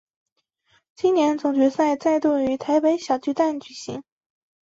[0.95, 4.01] 今年总决赛再度于台北小巨蛋举行。